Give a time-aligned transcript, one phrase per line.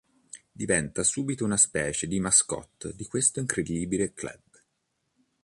[0.51, 4.41] Diventa subito una specie di "mascotte" di questo incredibile club.